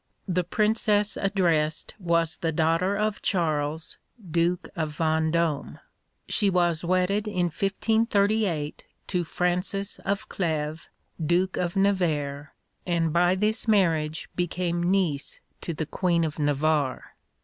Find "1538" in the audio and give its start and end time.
7.53-8.83